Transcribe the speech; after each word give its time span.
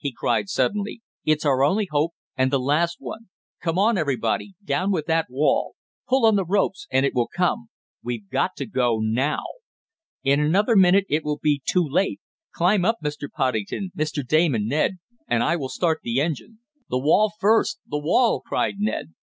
he 0.00 0.10
cried 0.10 0.48
suddenly. 0.48 1.02
"It's 1.24 1.44
our 1.46 1.62
only 1.62 1.86
hope, 1.88 2.14
and 2.36 2.50
the 2.50 2.58
last 2.58 2.96
one! 2.98 3.28
Come 3.62 3.78
on, 3.78 3.96
everybody! 3.96 4.54
Down 4.64 4.90
with 4.90 5.06
that 5.06 5.30
wall! 5.30 5.76
Pull 6.08 6.26
on 6.26 6.34
the 6.34 6.44
ropes 6.44 6.88
and 6.90 7.06
it 7.06 7.14
will 7.14 7.28
come! 7.32 7.68
We've 8.02 8.28
got 8.28 8.56
to 8.56 8.66
go 8.66 8.98
now. 8.98 9.44
In 10.24 10.40
another 10.40 10.74
minute 10.74 11.06
it 11.08 11.22
will 11.22 11.38
be 11.40 11.62
too 11.64 11.86
late. 11.88 12.20
Climb 12.50 12.84
up, 12.84 12.98
Mr. 13.04 13.30
Poddington, 13.30 13.92
Mr. 13.96 14.26
Damon, 14.26 14.66
Ned, 14.66 14.98
and 15.28 15.44
I 15.44 15.54
will 15.54 15.68
start 15.68 16.00
the 16.02 16.18
machine." 16.28 16.58
"The 16.90 16.98
wall 16.98 17.30
first! 17.38 17.78
The 17.86 18.00
wall!" 18.00 18.40
cried 18.44 18.80
Ned. 18.80 19.14